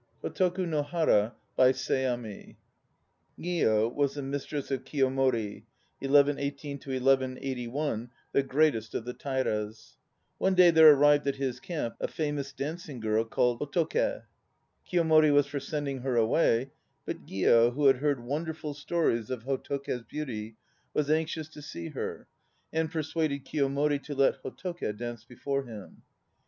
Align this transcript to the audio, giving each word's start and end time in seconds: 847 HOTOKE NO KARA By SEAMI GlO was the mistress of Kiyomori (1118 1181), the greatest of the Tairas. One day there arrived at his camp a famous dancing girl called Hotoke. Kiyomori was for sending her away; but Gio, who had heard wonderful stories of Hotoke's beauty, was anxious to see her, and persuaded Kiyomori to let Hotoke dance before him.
847 0.23 0.71
HOTOKE 0.71 0.71
NO 0.71 0.89
KARA 0.89 1.35
By 1.55 1.71
SEAMI 1.73 2.57
GlO 3.39 3.87
was 3.93 4.15
the 4.15 4.23
mistress 4.23 4.71
of 4.71 4.83
Kiyomori 4.83 5.65
(1118 5.99 6.79
1181), 6.79 8.09
the 8.31 8.41
greatest 8.41 8.95
of 8.95 9.05
the 9.05 9.13
Tairas. 9.13 9.97
One 10.39 10.55
day 10.55 10.71
there 10.71 10.91
arrived 10.91 11.27
at 11.27 11.35
his 11.35 11.59
camp 11.59 11.97
a 12.01 12.07
famous 12.07 12.51
dancing 12.51 12.99
girl 12.99 13.23
called 13.23 13.59
Hotoke. 13.59 14.23
Kiyomori 14.91 15.31
was 15.31 15.45
for 15.45 15.59
sending 15.59 15.99
her 15.99 16.15
away; 16.15 16.71
but 17.05 17.27
Gio, 17.27 17.71
who 17.75 17.85
had 17.85 17.97
heard 17.97 18.23
wonderful 18.23 18.73
stories 18.73 19.29
of 19.29 19.43
Hotoke's 19.43 20.01
beauty, 20.01 20.55
was 20.95 21.11
anxious 21.11 21.47
to 21.49 21.61
see 21.61 21.89
her, 21.89 22.25
and 22.73 22.89
persuaded 22.91 23.45
Kiyomori 23.45 24.01
to 24.05 24.15
let 24.15 24.41
Hotoke 24.41 24.97
dance 24.97 25.23
before 25.25 25.65
him. 25.65 26.01